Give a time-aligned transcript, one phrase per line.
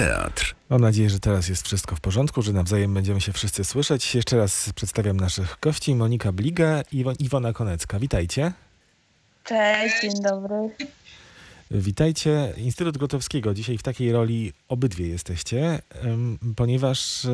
[0.00, 0.54] Teatr.
[0.70, 4.14] Mam nadzieję, że teraz jest wszystko w porządku, że nawzajem będziemy się wszyscy słyszeć.
[4.14, 5.94] Jeszcze raz przedstawiam naszych gości.
[5.94, 7.98] Monika Bliga i Iwo- Iwona Konecka.
[7.98, 8.52] Witajcie.
[9.44, 10.54] Cześć, dzień dobry.
[11.70, 12.52] Witajcie.
[12.56, 13.54] Instytut Gotowskiego.
[13.54, 15.78] Dzisiaj w takiej roli obydwie jesteście,
[16.56, 17.26] ponieważ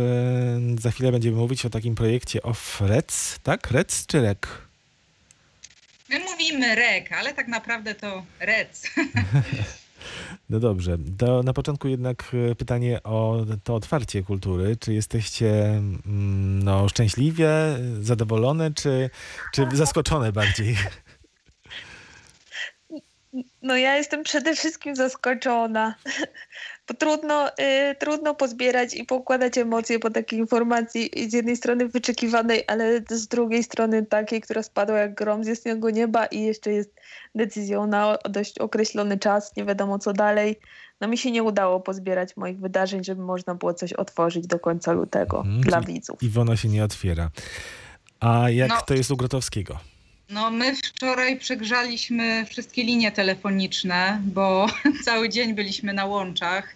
[0.81, 3.71] za chwilę będziemy mówić o takim projekcie Off Rec, tak?
[3.71, 4.49] Rec czy Rek?
[6.09, 8.83] My mówimy rek, ale tak naprawdę to rec.
[10.53, 10.99] No dobrze.
[11.19, 14.77] To na początku jednak e, pytanie o to otwarcie kultury.
[14.77, 17.49] Czy jesteście mm, no, szczęśliwie,
[18.01, 19.11] zadowolone, czy,
[19.53, 20.77] czy zaskoczone bardziej?
[23.63, 25.95] No ja jestem przede wszystkim zaskoczona,
[26.95, 33.01] trudno, y, trudno pozbierać i poukładać emocje po takiej informacji z jednej strony wyczekiwanej, ale
[33.11, 36.91] z drugiej strony takiej, która spadła jak grom z jasnego nieba i jeszcze jest
[37.35, 40.59] decyzją na dość określony czas, nie wiadomo co dalej.
[41.01, 44.93] No mi się nie udało pozbierać moich wydarzeń, żeby można było coś otworzyć do końca
[44.93, 46.23] lutego Mhm, dla widzów.
[46.23, 47.31] Iwona się nie otwiera.
[48.21, 48.77] A jak No.
[48.87, 49.79] to jest u Grotowskiego?
[50.31, 54.67] No my wczoraj przegrzaliśmy wszystkie linie telefoniczne, bo
[55.05, 56.75] cały dzień byliśmy na łączach,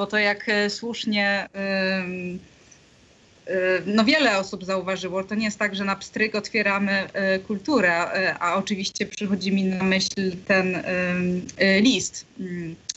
[0.00, 1.48] bo to jak e, słusznie
[3.48, 3.52] y,
[3.86, 8.34] no wiele osób zauważyło, to nie jest tak, że na pstryk otwieramy y, kulturę, y,
[8.34, 10.82] a oczywiście przychodzi mi na myśl ten
[11.80, 12.26] list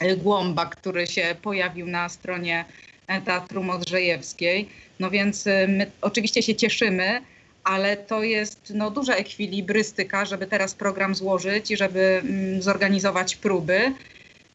[0.04, 2.66] y, Głąba, który się pojawił na stronie
[3.08, 4.70] e, Teatru Modrzejewskiej.
[5.00, 7.22] No więc my oczywiście się cieszymy,
[7.64, 13.94] ale to jest no, duża ekwilibrystyka, żeby teraz program złożyć i żeby mm, zorganizować próby.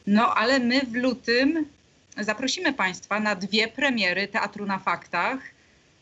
[0.06, 1.66] No ale my w lutym
[2.24, 5.38] zaprosimy Państwa na dwie premiery Teatru na Faktach,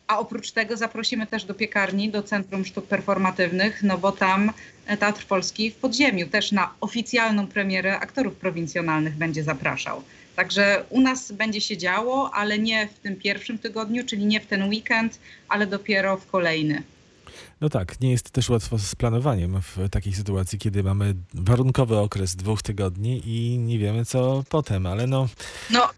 [0.06, 4.52] a oprócz tego zaprosimy też do piekarni, do Centrum Sztuk Performatywnych, no bo tam
[4.86, 10.02] e, Teatr Polski w Podziemiu też na oficjalną premierę aktorów prowincjonalnych będzie zapraszał.
[10.36, 14.46] Także u nas będzie się działo, ale nie w tym pierwszym tygodniu, czyli nie w
[14.46, 16.82] ten weekend, ale dopiero w kolejny.
[17.60, 22.36] No tak, nie jest też łatwo z planowaniem w takiej sytuacji, kiedy mamy warunkowy okres
[22.36, 25.28] dwóch tygodni i nie wiemy co potem, ale no
[25.70, 25.88] No,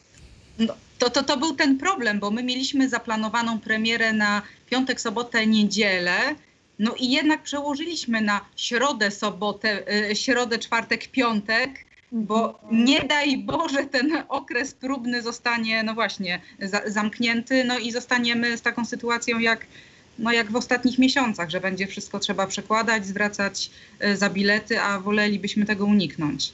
[0.59, 5.47] no to, to, to był ten problem, bo my mieliśmy zaplanowaną premierę na piątek, sobotę,
[5.47, 6.35] niedzielę.
[6.79, 13.85] No i jednak przełożyliśmy na środę, sobotę, y, środę, czwartek, piątek, bo nie daj Boże
[13.85, 19.67] ten okres próbny zostanie, no właśnie, za, zamknięty, no i zostaniemy z taką sytuacją jak,
[20.19, 23.71] no jak w ostatnich miesiącach, że będzie wszystko trzeba przekładać, zwracać
[24.05, 26.53] y, za bilety, a wolelibyśmy tego uniknąć.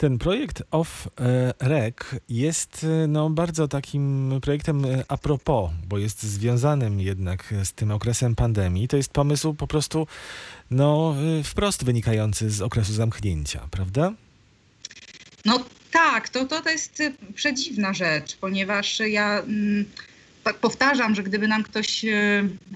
[0.00, 1.94] Ten projekt Off e, Rec
[2.28, 7.90] jest e, no, bardzo takim projektem e, a propos, bo jest związanym jednak z tym
[7.90, 8.88] okresem pandemii.
[8.88, 10.06] To jest pomysł po prostu
[10.70, 14.12] no, wprost wynikający z okresu zamknięcia, prawda?
[15.44, 17.02] No tak, to, to, to jest
[17.34, 19.42] przedziwna rzecz, ponieważ ja
[20.44, 22.04] tak powtarzam, że gdyby nam ktoś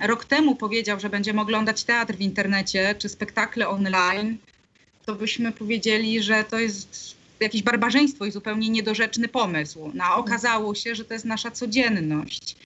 [0.03, 4.39] rok temu powiedział, że będziemy oglądać teatr w internecie czy spektakle online,
[5.07, 9.91] to byśmy powiedzieli, że to jest jakieś barbarzyństwo i zupełnie niedorzeczny pomysł.
[9.95, 12.57] No, a okazało się, że to jest nasza codzienność.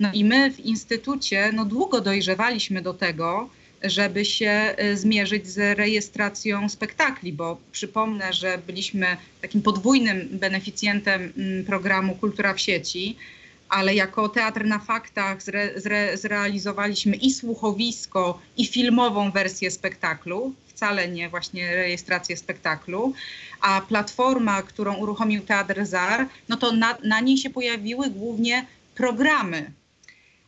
[0.00, 3.48] No i my w instytucie no, długo dojrzewaliśmy do tego,
[3.82, 11.64] żeby się y, zmierzyć z rejestracją spektakli, bo przypomnę, że byliśmy takim podwójnym beneficjentem mm,
[11.64, 13.16] programu Kultura w sieci,
[13.72, 21.08] ale jako Teatr na Faktach zre, zre, zrealizowaliśmy i słuchowisko, i filmową wersję spektaklu, wcale
[21.08, 23.14] nie właśnie rejestrację spektaklu,
[23.60, 29.72] a platforma, którą uruchomił Teatr ZAR, no to na, na niej się pojawiły głównie programy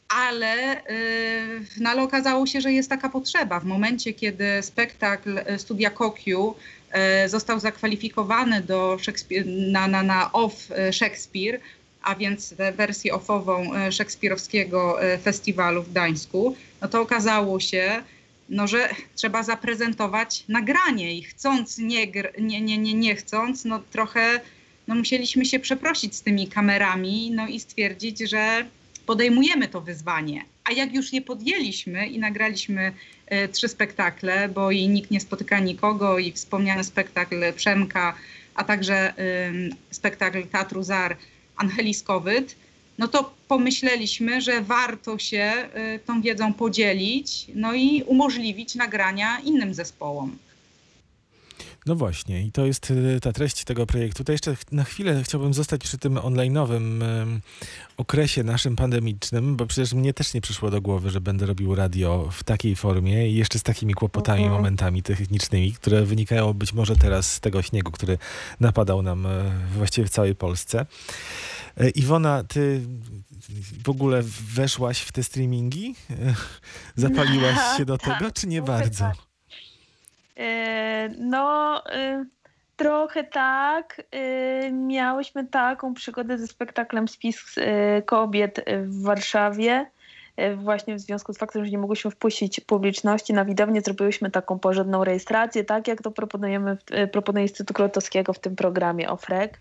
[0.09, 3.61] ale, yy, no ale okazało się, że jest taka potrzeba.
[3.61, 6.55] W momencie, kiedy spektakl y, Studia Kokiu
[7.25, 8.99] y, został zakwalifikowany do
[9.47, 11.61] na, na, na off y, Szekspir,
[12.05, 18.03] a więc wersję offową y, szekspirowskiego y, festiwalu w Gdańsku, no to okazało się,
[18.49, 22.07] no, że trzeba zaprezentować nagranie i chcąc, nie,
[22.39, 24.41] nie, nie, nie, nie chcąc, no trochę
[24.89, 28.67] no, musieliśmy się przeprosić z tymi kamerami no, i stwierdzić, że
[29.07, 30.45] podejmujemy to wyzwanie.
[30.65, 32.93] A jak już je podjęliśmy i nagraliśmy
[33.27, 38.15] e, trzy spektakle, bo i nikt nie spotyka nikogo, i wspomniany spektakl Przemka,
[38.55, 39.15] a także
[39.49, 41.17] ym, spektakl Teatru Zar
[41.57, 42.57] Angeliskowyt,
[42.99, 49.75] no to pomyśleliśmy, że warto się y, tą wiedzą podzielić, no i umożliwić nagrania innym
[49.75, 50.39] zespołom.
[51.87, 54.25] No właśnie, i to jest y, ta treść tego projektu.
[54.25, 57.03] To jeszcze na chwilę chciałbym zostać przy tym online'owym
[57.97, 62.29] okresie naszym pandemicznym, bo przecież mnie też nie przyszło do głowy, że będę robił radio
[62.33, 64.61] w takiej formie i jeszcze z takimi kłopotami, Mhm.
[64.63, 68.19] momentami technicznymi, które wynikają być może teraz z tego śniegu, który
[68.61, 70.87] napadał nam e, właściwie w całej Polsce.
[71.77, 72.81] E, Iwona, ty
[73.85, 74.23] w ogóle
[74.55, 75.95] weszłaś w te streamingi?
[76.11, 76.35] E,
[76.97, 79.13] Zapaliłaś się do Tak, tego, czy nie bardzo?
[80.37, 82.25] E, No, e,
[82.77, 84.03] trochę tak.
[84.11, 87.55] E, Miałyśmy taką przygodę ze spektaklem Spis
[88.07, 89.87] Kobiet w Warszawie.
[90.57, 95.05] Właśnie w związku z faktem, że nie mogłyśmy wpuścić publiczności na widownię, zrobiłyśmy taką porządną
[95.05, 96.77] rejestrację, tak jak to proponujemy,
[97.13, 99.61] proponuje Instytut Krotowskiego w tym programie OFREK.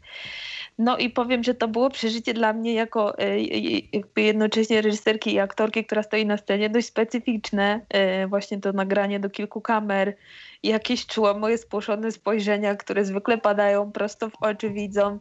[0.77, 3.59] No i powiem, że to było przeżycie dla mnie jako e, e,
[3.93, 7.81] jakby jednocześnie reżyserki i aktorki, która stoi na scenie, dość specyficzne.
[7.89, 10.15] E, Właśnie to nagranie do kilku kamer,
[10.63, 15.19] jakieś czułam moje spłoszone spojrzenia, które zwykle padają prosto w oczy widzom,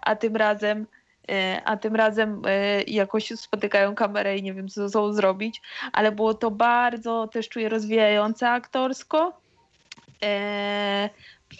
[0.00, 0.86] a tym razem
[1.30, 5.62] e, a tym razem e, jakoś spotykają kamerę i nie wiem, co sobą zrobić,
[5.92, 9.44] ale było to bardzo też czuję rozwijające aktorsko.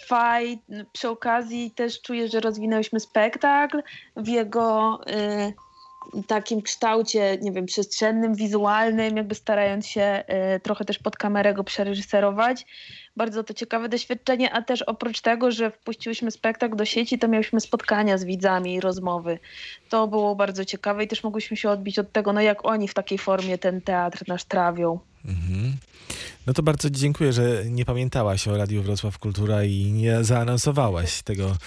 [0.07, 0.59] Faj,
[0.93, 3.83] przy okazji też czuję, że rozwinęłyśmy spektakl
[4.15, 5.51] w jego e,
[6.27, 11.63] takim kształcie, nie wiem, przestrzennym, wizualnym, jakby starając się e, trochę też pod kamerę go
[11.63, 12.65] przereżyserować.
[13.17, 17.61] Bardzo to ciekawe doświadczenie, a też oprócz tego, że wpuściłyśmy spektakl do sieci, to miałyśmy
[17.61, 19.39] spotkania z widzami i rozmowy.
[19.89, 22.93] To było bardzo ciekawe i też mogłyśmy się odbić od tego, no jak oni w
[22.93, 24.99] takiej formie ten teatr nasz trawią.
[25.25, 25.77] Mhm.
[26.47, 31.57] No to bardzo dziękuję, że nie pamiętałaś o Radiu Wrocław Kultura i nie zaanonsowałaś tego,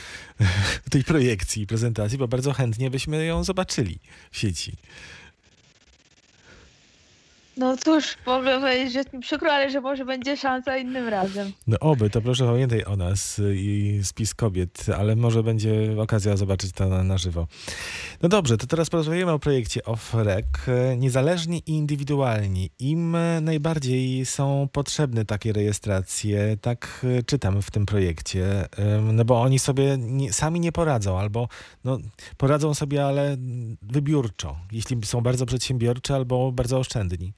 [0.91, 3.99] tej projekcji prezentacji, bo bardzo chętnie byśmy ją zobaczyli
[4.31, 4.77] w sieci.
[7.59, 11.53] No cóż, mogę powiedzieć, że jest mi przykro, ale że może będzie szansa innym razem.
[11.67, 16.73] No oby, to proszę pamiętaj o nas i spis kobiet, ale może będzie okazja zobaczyć
[16.73, 17.47] to na, na żywo.
[18.23, 20.47] No dobrze, to teraz porozmawiamy o projekcie OFREC.
[20.97, 22.71] Niezależni i indywidualni.
[22.79, 28.69] Im najbardziej są potrzebne takie rejestracje, tak czytam w tym projekcie,
[29.13, 31.49] no bo oni sobie nie, sami nie poradzą, albo
[31.85, 31.99] no,
[32.37, 33.37] poradzą sobie, ale
[33.83, 37.33] wybiórczo, jeśli są bardzo przedsiębiorczy albo bardzo oszczędni.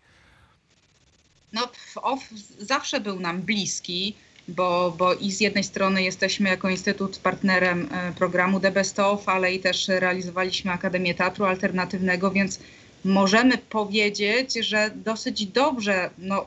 [1.52, 4.14] No, OFF zawsze był nam bliski,
[4.48, 9.28] bo, bo i z jednej strony jesteśmy jako Instytut partnerem e, programu The Best Of,
[9.28, 12.60] ale i też realizowaliśmy Akademię Teatru Alternatywnego, więc
[13.04, 16.46] możemy powiedzieć, że dosyć dobrze no,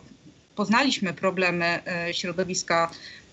[0.55, 2.91] poznaliśmy problemy e, środowiska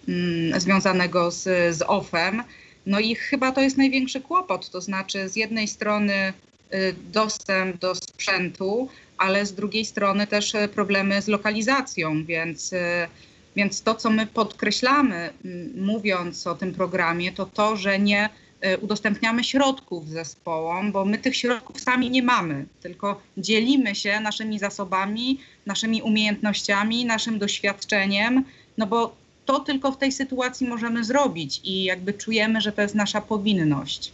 [0.09, 1.43] mm, związanego z,
[1.77, 2.43] z OFF-em.
[2.87, 6.33] No i chyba to jest największy kłopot, to znaczy z jednej strony
[6.75, 8.89] y, dostęp do sprzętu,
[9.21, 13.09] ale z drugiej strony też e, problemy z lokalizacją, więc, e,
[13.57, 15.31] więc to, co my podkreślamy,
[15.75, 18.29] mówiąc o tym programie, to to, że nie
[18.61, 24.59] e, udostępniamy środków zespołom, bo my tych środków sami nie mamy, tylko dzielimy się naszymi
[24.59, 28.45] zasobami, naszymi umiejętnościami, naszym doświadczeniem,
[28.79, 32.95] no bo to tylko w tej sytuacji możemy zrobić i jakby czujemy, że to jest
[32.95, 34.13] nasza powinność.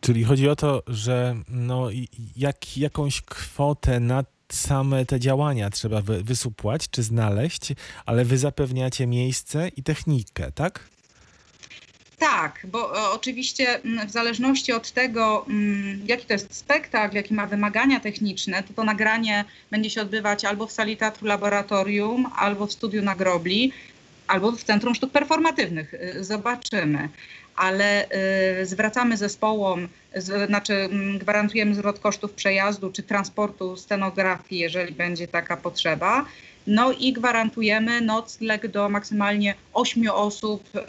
[0.00, 1.88] Czyli chodzi o to, że no,
[2.36, 7.72] jak, jakąś kwotę na same te działania trzeba wy, wysupłać czy znaleźć,
[8.06, 10.88] ale wy zapewniacie miejsce i technikę, tak?
[12.18, 15.46] Tak, bo e, oczywiście w zależności od tego,
[16.04, 20.66] jaki to jest spektakl, jakie ma wymagania techniczne, to to nagranie będzie się odbywać albo
[20.66, 23.72] w sali teatru laboratorium, albo w studiu na grobli,
[24.26, 25.94] albo w Centrum Sztuk Performatywnych.
[25.94, 27.08] Y, Zobaczymy.
[27.60, 28.06] Ale
[28.62, 29.88] y, zwracamy zespołom,
[30.46, 36.24] znaczy mm, gwarantujemy zwrot kosztów przejazdu czy transportu scenografii, jeżeli będzie taka potrzeba.
[36.66, 40.80] No i gwarantujemy nocleg do maksymalnie 8 osób y,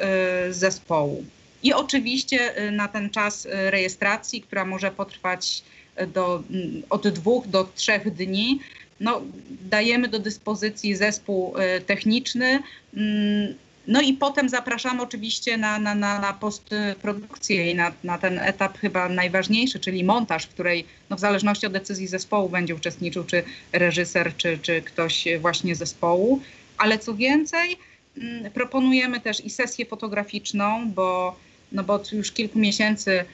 [0.54, 1.26] z zespołu.
[1.64, 5.64] I oczywiście y, na ten czas rejestracji, która może potrwać
[6.08, 8.60] do, mm, od dwóch do trzech dni,
[9.00, 11.54] no, dajemy do dyspozycji zespół
[11.86, 12.60] techniczny.
[13.92, 18.78] No i potem zapraszamy oczywiście na, na, na, na postprodukcję i na, na ten etap
[18.78, 23.44] chyba najważniejszy, czyli montaż, w której no, w zależności od decyzji zespołu będzie uczestniczył, czy
[23.74, 26.42] reżyser, czy, czy ktoś właśnie zespołu.
[26.78, 27.78] Ale co więcej,
[28.18, 31.36] mm, proponujemy też i sesję fotograficzną, bo,
[31.72, 33.26] no bo już kilku miesięcy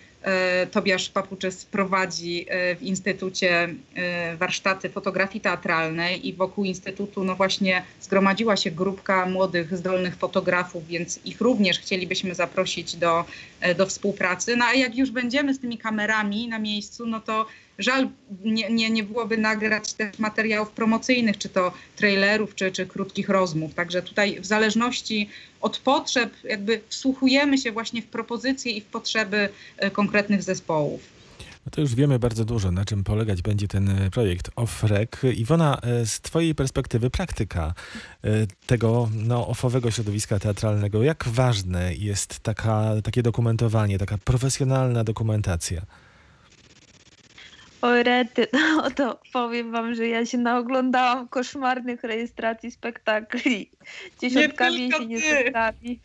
[0.71, 7.83] Tobiasz Papuczys prowadzi e, w Instytucie e, warsztaty fotografii teatralnej i wokół Instytutu no właśnie
[8.01, 13.25] zgromadziła się grupka młodych, zdolnych fotografów, więc ich również chcielibyśmy zaprosić do,
[13.61, 14.55] e, do współpracy.
[14.57, 17.45] No a jak już będziemy z tymi kamerami na miejscu, no to
[17.77, 18.09] żal
[18.43, 23.73] nie, nie, nie byłoby nagrać też materiałów promocyjnych, czy to trailerów, czy, czy krótkich rozmów.
[23.73, 25.29] Także tutaj w zależności
[25.61, 31.17] od potrzeb, jakby wsłuchujemy się właśnie w propozycje i w potrzeby e, konkretnych zespołów.
[31.65, 35.09] No to już wiemy bardzo dużo, na czym polegać będzie ten e, projekt OFREC.
[35.35, 37.73] Iwona, e, z Twojej perspektywy praktyka
[38.65, 45.81] tego no, ofowego środowiska teatralnego, jak ważne jest taka, takie dokumentowanie, taka profesjonalna dokumentacja?
[47.81, 53.71] O rety, no to powiem wam, że ja się naoglądałam koszmarnych rejestracji spektakli.
[54.19, 55.99] Dziesiątkami, Nie jeśli nie setkami.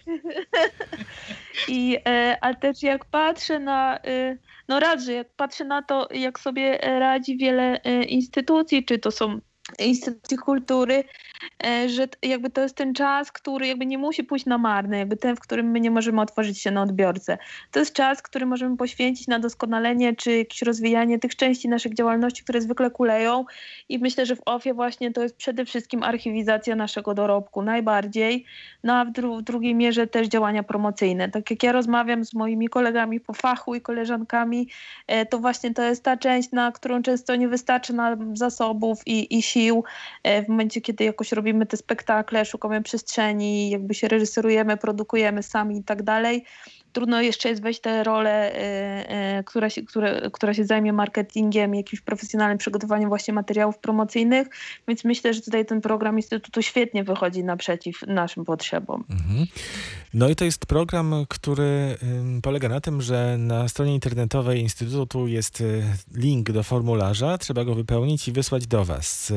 [1.69, 4.37] I, e, ale też jak patrzę na, e,
[4.69, 9.11] no raz, że jak patrzę na to, jak sobie radzi wiele e, instytucji, czy to
[9.11, 9.41] są
[9.79, 11.05] instytucje kultury,
[11.65, 15.17] e, że jakby to jest ten czas, który jakby nie musi pójść na marne, jakby
[15.17, 17.39] ten, w którym my nie możemy otworzyć się na odbiorcę.
[17.71, 22.43] To jest czas, który możemy poświęcić na doskonalenie czy jakieś rozwijanie tych części naszych działalności,
[22.43, 23.45] które zwykle kuleją
[23.89, 28.45] i myślę, że w OFie właśnie to jest przede wszystkim archiwizacja naszego dorobku najbardziej,
[28.85, 31.29] no a w, dru- w drugiej mierze też działania promocyjne.
[31.29, 34.69] Tak jak ja rozmawiam z moimi kolegami po fachu i koleżankami,
[35.07, 39.39] e, to właśnie to jest ta część, na którą często nie wystarczy nam zasobów i,
[39.39, 39.62] i sił
[40.23, 45.79] e, w momencie, kiedy jakoś robimy te spektakle, szukamy przestrzeni, jakby się reżyserujemy, produkujemy sami
[45.79, 46.45] i tak dalej.
[46.93, 48.59] Trudno jeszcze jest wejść tę rolę, e,
[49.39, 54.49] e, która się, które, która się zajmie marketingiem, jakimś profesjonalnym przygotowaniem właśnie materiałów promocyjnych,
[54.89, 59.05] więc myślę, że tutaj ten program Instytutu świetnie wychodzi naprzeciw naszym potrzebom.
[59.11, 59.47] Mhm.
[60.15, 61.97] No i to jest program, który
[62.43, 65.83] polega na tym, że na stronie internetowej Instytutu jest y,
[66.15, 69.33] link do formularza, trzeba go wypełnić i wysłać do Was.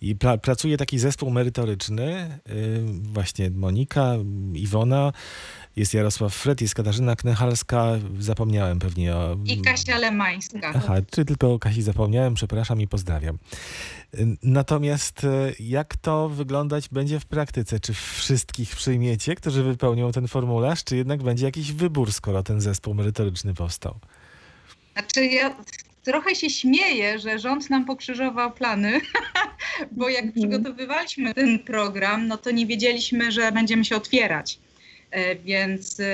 [0.00, 4.14] I pra- pracuje taki zespół merytoryczny, ym, właśnie Monika,
[4.54, 5.12] Iwona,
[5.76, 7.86] jest Jarosław Fred, jest Katarzyna Knechalska,
[8.18, 9.36] zapomniałem pewnie o...
[9.44, 10.72] I Kasia Lemańska.
[10.74, 13.38] Aha, czy tylko o Kasi zapomniałem, przepraszam i pozdrawiam.
[14.42, 15.28] Natomiast y,
[15.60, 17.80] jak to wyglądać będzie w praktyce?
[17.80, 22.94] Czy wszystkich przyjmiecie, którzy wypełnią ten formularz, czy jednak będzie jakiś wybór, skoro ten zespół
[22.94, 23.98] merytoryczny powstał?
[24.92, 25.56] Znaczy ja
[26.02, 29.00] trochę się śmieję, że rząd nam pokrzyżował plany,
[29.96, 30.32] bo jak Mhm.
[30.50, 34.58] przygotowywaliśmy ten program, no to nie wiedzieliśmy, że będziemy się otwierać.
[35.12, 36.04] E, Więc e,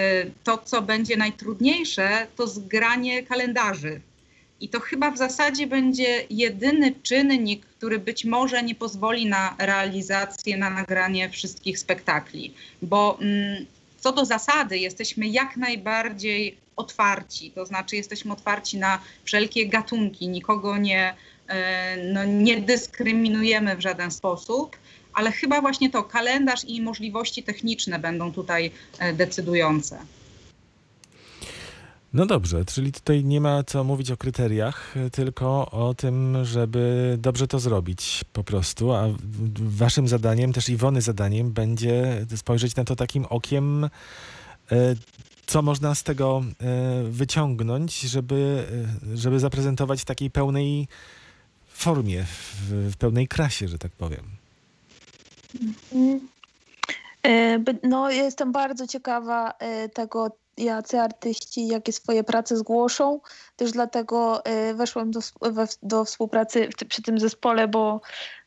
[0.45, 4.01] to, co będzie najtrudniejsze, to zgranie kalendarzy.
[4.61, 10.57] I to chyba w zasadzie będzie jedyny czynnik, który być może nie pozwoli na realizację,
[10.57, 12.55] na nagranie wszystkich spektakli.
[12.83, 13.67] Bo mm,
[14.01, 20.77] co do zasady jesteśmy jak najbardziej otwarci, to znaczy jesteśmy otwarci na wszelkie gatunki, nikogo
[20.77, 21.15] nie,
[21.49, 24.77] e, no, nie dyskryminujemy w żaden sposób,
[25.19, 29.99] ale chyba właśnie to kalendarz i możliwości techniczne będą tutaj e, decydujące.
[32.13, 37.49] No dobrze, czyli tutaj nie ma co mówić o kryteriach, tylko o tym, żeby dobrze
[37.49, 38.93] to zrobić po prostu.
[38.93, 39.09] A
[39.55, 43.89] waszym zadaniem, też Iwony zadaniem, będzie spojrzeć na to takim okiem, y,
[45.47, 46.43] co można z tego
[47.07, 48.67] y, wyciągnąć, żeby,
[49.15, 50.89] żeby zaprezentować w takiej pełnej
[51.67, 52.25] formie,
[52.71, 54.38] w pełnej krasie, że tak powiem.
[57.23, 63.21] E, No, jestem bardzo ciekawa e, tego, jacy artyści jakie swoje prace zgłoszą.
[63.57, 65.21] Też dlatego e, weszłam do,
[65.83, 68.01] do współpracy przy tym zespole, bo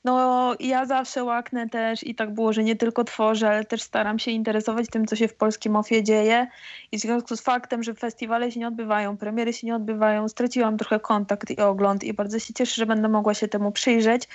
[0.03, 4.19] no, ja zawsze łaknę też i tak było, że nie tylko tworzę, ale też staram
[4.19, 6.47] się interesować tym, co się w polskim ofie dzieje.
[6.91, 10.77] I w związku z faktem, że festiwale się nie odbywają, premiery się nie odbywają, straciłam
[10.77, 14.27] trochę kontakt i ogląd i bardzo się cieszę, że będę mogła się temu przyjrzeć.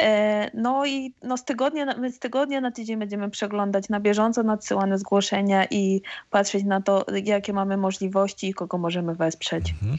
[0.00, 4.98] E, No i no z, tygodnia z tygodnia na tydzień będziemy przeglądać na bieżąco nadsyłane
[4.98, 9.70] zgłoszenia i patrzeć na to, jakie mamy możliwości i kogo możemy wesprzeć.
[9.70, 9.98] Mhm.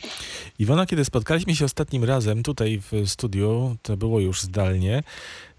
[0.60, 5.03] Iwona, kiedy spotkaliśmy się ostatnim razem tutaj w studiu, to było już zdalnie,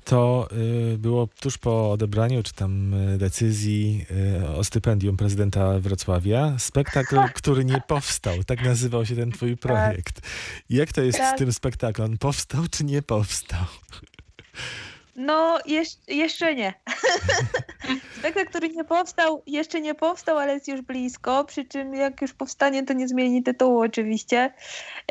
[0.04, 0.48] to
[0.94, 4.06] y, było tuż po odebraniu czy tam y, decyzji
[4.42, 6.54] y, o stypendium prezydenta Wrocławia.
[6.58, 8.44] Spektakl, który nie powstał.
[8.44, 10.20] Tak nazywał się ten twój projekt.
[10.70, 11.38] Jak to jest z Tak.
[11.38, 12.10] tym spektaklem?
[12.10, 13.64] On powstał czy nie powstał?
[15.16, 16.74] No, jesz- jeszcze nie.
[18.18, 21.44] Spektakl, który nie powstał, jeszcze nie powstał, ale jest już blisko.
[21.44, 24.52] Przy czym, jak już powstanie, to nie zmieni tytułu, oczywiście.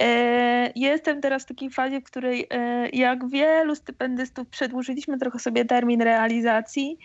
[0.02, 5.66] E, jestem teraz w takiej fazie, w której, e, jak wielu stypendystów, przedłużyliśmy trochę sobie
[5.66, 6.98] termin realizacji.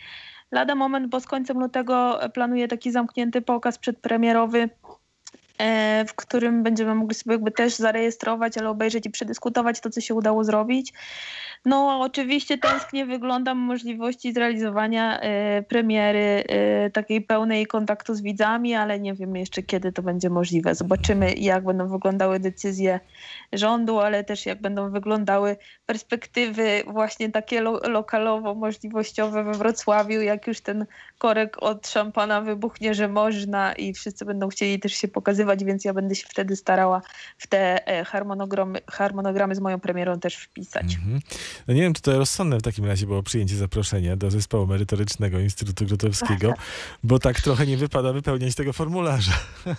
[0.53, 4.69] Lada moment, bo z końcem lutego planuję taki zamknięty pokaz przedpremierowy
[6.09, 10.15] w którym będziemy mogli sobie jakby też zarejestrować, ale obejrzeć i przedyskutować to, co się
[10.15, 10.93] udało zrobić.
[11.65, 19.01] No, oczywiście tęsknie wyglądam możliwości zrealizowania e, premiery e, takiej pełnej kontaktu z widzami, ale
[19.01, 20.75] nie wiem jeszcze kiedy to będzie możliwe.
[20.75, 23.01] Zobaczymy, jak będą wyglądały decyzje
[23.53, 30.61] rządu, ale też jak będą wyglądały perspektywy właśnie takie lo- lokalowo-możliwościowe we Wrocławiu, jak już
[30.61, 30.87] ten
[31.19, 35.95] korek od szampana wybuchnie, że można i wszyscy będą chcieli też się pokazywać, więc ja
[35.95, 37.03] będę się wtedy starała
[37.39, 40.95] w te e, harmonogramy, harmonogramy z moją premierą też wpisać.
[40.95, 41.21] Mhm.
[41.69, 45.39] No nie wiem, czy to rozsądne w takim razie było przyjęcie zaproszenia do zespołu merytorycznego
[45.39, 46.55] Instytutu Grotowskiego,
[47.05, 49.33] bo tak trochę nie wypada wypełniać tego formularza.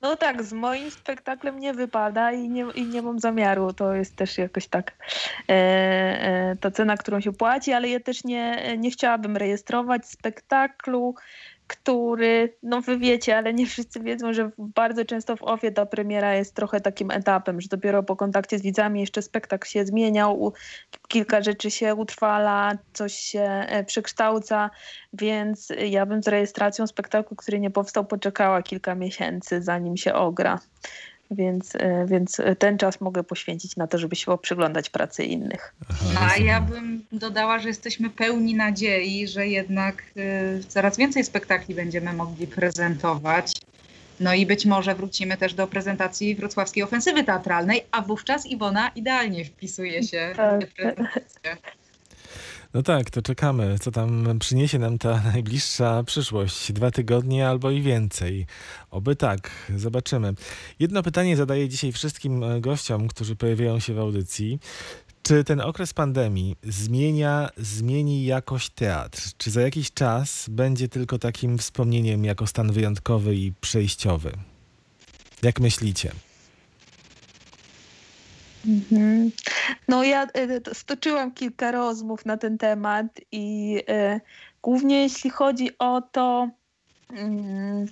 [0.00, 3.72] No tak, z moim spektaklem nie wypada i nie, i nie mam zamiaru.
[3.72, 4.92] To jest też jakoś tak
[5.48, 11.14] e, e, ta cena, którą się płaci, ale ja też nie, nie chciałabym rejestrować spektaklu,
[11.68, 16.34] który, no wy wiecie, ale nie wszyscy wiedzą, że bardzo często w OFie ta premiera
[16.34, 20.52] jest trochę takim etapem, że dopiero po kontakcie z widzami jeszcze spektakl się zmieniał,
[21.08, 24.70] kilka rzeczy się utrwala, coś się e, przekształca,
[25.12, 30.58] więc ja bym z rejestracją spektaklu, który nie powstał, poczekała kilka miesięcy, zanim się ogra.
[31.30, 35.74] Więc, e, więc ten czas mogę poświęcić na to, żeby się poprzyglądać pracy innych.
[36.00, 41.74] Aha, a ja bym dodała, że jesteśmy pełni nadziei, że jednak y, coraz więcej spektakli
[41.74, 43.52] będziemy mogli prezentować.
[44.20, 49.44] No i być może wrócimy też do prezentacji wrocławskiej ofensywy teatralnej, a wówczas Iwona idealnie
[49.44, 50.66] wpisuje się w Tak.
[50.66, 51.56] prezentacje.
[52.74, 56.72] No tak, to czekamy, co tam przyniesie nam ta najbliższa przyszłość.
[56.72, 58.46] Dwa tygodnie albo i więcej.
[58.90, 60.34] Oby tak, zobaczymy.
[60.78, 64.58] Jedno pytanie zadaję dzisiaj wszystkim e, gościom, którzy pojawiają się w audycji.
[65.22, 69.22] Czy ten okres pandemii zmienia, zmieni jakoś teatr?
[69.38, 74.32] Czy za jakiś czas będzie tylko takim wspomnieniem jako stan wyjątkowy i przejściowy?
[75.42, 76.12] Jak myślicie?
[78.68, 79.30] Mhm.
[79.88, 84.20] No ja e, to stoczyłam kilka rozmów na ten temat i e,
[84.62, 86.48] głównie jeśli chodzi o to,
[87.10, 87.86] mm,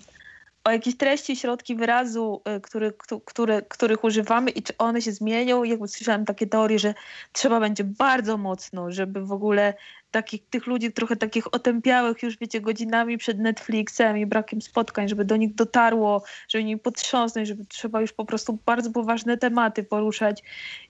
[0.66, 5.12] o jakieś treści, środki wyrazu, e, który, któ- które, których używamy i czy one się
[5.12, 5.64] zmienią.
[5.64, 6.94] Jakby słyszałam takie teorie, że
[7.32, 9.74] trzeba będzie bardzo mocno, żeby w ogóle
[10.10, 15.24] takich, tych ludzi trochę takich otępiałych już, wiecie, godzinami przed Netflixem i brakiem spotkań, żeby
[15.24, 20.42] do nich dotarło, żeby nimi potrząsnąć, żeby trzeba już po prostu bardzo poważne tematy poruszać,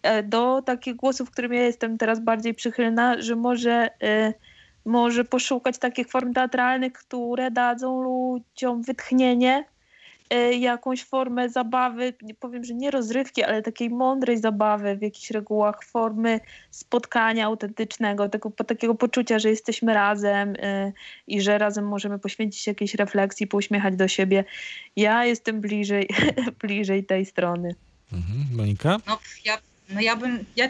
[0.03, 4.35] e, do takich głosów, którym ja jestem teraz bardziej przychylna, że może, e,
[4.87, 9.65] może poszukać takich form teatralnych, które dadzą ludziom wytchnienie,
[10.31, 15.31] e, jakąś formę zabawy, nie powiem, że nie rozrywki, ale takiej mądrej zabawy w jakichś
[15.31, 16.41] regułach, formy
[16.71, 20.93] spotkania autentycznego, tego, po- takiego poczucia, że jesteśmy razem e,
[21.27, 24.45] i że razem możemy poświęcić się jakiejś refleksji, pouśmiechać do siebie.
[24.97, 26.09] Ja jestem bliżej,
[26.63, 27.75] bliżej tej strony.
[28.13, 28.57] Mhm.
[28.57, 28.99] Monika?
[29.07, 30.69] No ja, no ja bym, ja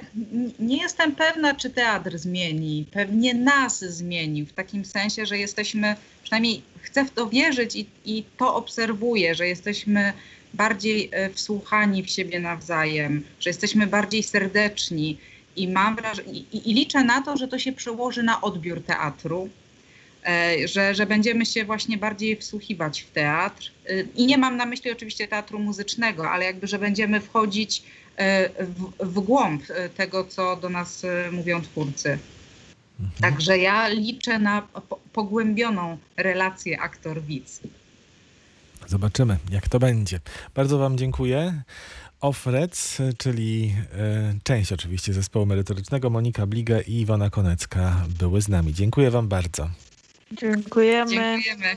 [0.59, 2.87] nie jestem pewna, czy teatr zmieni.
[2.92, 8.24] Pewnie nas zmienił, w takim sensie, że jesteśmy, przynajmniej chcę w to wierzyć i, i
[8.37, 10.12] to obserwuję, że jesteśmy
[10.55, 15.18] bardziej e, wsłuchani w siebie nawzajem, że jesteśmy bardziej serdeczni
[15.57, 19.48] i mam wrażenie, i, i liczę na to, że to się przełoży na odbiór teatru.
[20.24, 23.72] e, Że, że będziemy się właśnie bardziej wsłuchiwać w teatr.
[23.88, 27.83] E, I nie mam na myśli oczywiście teatru muzycznego, ale jakby, że będziemy wchodzić
[28.59, 32.18] w, w głąb e, tego, co do nas e, mówią twórcy.
[33.00, 33.20] Mhm.
[33.20, 37.61] Także ja liczę na po, pogłębioną relację aktor-widz.
[38.87, 40.20] Zobaczymy, jak to będzie.
[40.55, 41.62] Bardzo Wam dziękuję.
[42.20, 48.74] Offrec, czyli e, część oczywiście zespołu merytorycznego, Monika Bliga i Iwona Konecka były z nami.
[48.74, 49.70] Dziękuję Wam bardzo.
[50.33, 51.11] Dziękujemy.
[51.11, 51.76] Dziękujemy.